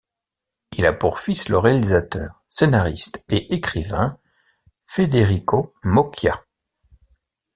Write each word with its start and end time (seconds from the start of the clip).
Il 0.75 0.87
a 0.87 0.93
pour 0.93 1.19
fils 1.19 1.47
le 1.47 1.59
réalisateur, 1.59 2.41
scénariste 2.49 3.23
et 3.29 3.53
écrivain 3.53 4.17
Federico 4.81 5.75
Moccia. 5.83 6.43